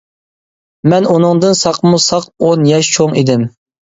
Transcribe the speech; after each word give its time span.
مەن 0.93 1.07
ئۇنىڭدىن 1.09 1.57
ساقمۇ 1.59 2.01
ساق 2.05 2.25
ئون 2.47 2.65
ياش 2.73 2.89
چوڭ 2.95 3.13
ئىدىم. 3.23 3.45